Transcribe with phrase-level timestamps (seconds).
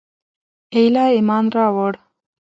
[0.75, 1.93] ایله ایمان راووړ.